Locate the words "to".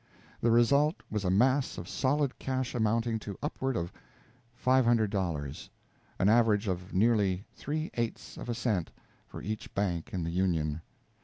3.19-3.37